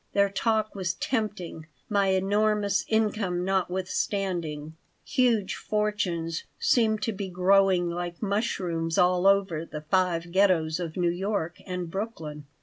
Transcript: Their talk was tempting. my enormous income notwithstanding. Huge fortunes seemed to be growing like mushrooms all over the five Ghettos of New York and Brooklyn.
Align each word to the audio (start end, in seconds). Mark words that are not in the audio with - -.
Their 0.13 0.31
talk 0.31 0.73
was 0.73 0.95
tempting. 0.95 1.67
my 1.87 2.07
enormous 2.07 2.85
income 2.87 3.45
notwithstanding. 3.45 4.75
Huge 5.05 5.53
fortunes 5.53 6.43
seemed 6.57 7.03
to 7.03 7.11
be 7.11 7.29
growing 7.29 7.87
like 7.91 8.19
mushrooms 8.19 8.97
all 8.97 9.27
over 9.27 9.63
the 9.63 9.81
five 9.81 10.31
Ghettos 10.31 10.79
of 10.79 10.97
New 10.97 11.11
York 11.11 11.57
and 11.67 11.91
Brooklyn. 11.91 12.47